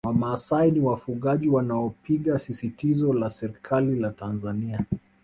[0.05, 4.81] Wamasai ni wafugaji wanaopinga sisitizo la serikali za Tanzania